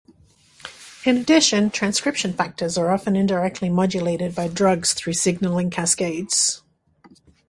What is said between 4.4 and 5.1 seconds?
drugs